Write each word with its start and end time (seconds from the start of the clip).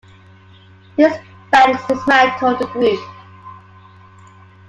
These 0.97 1.13
banks 1.51 1.85
dismantled 1.87 2.57
the 2.57 2.65
group. 2.73 2.99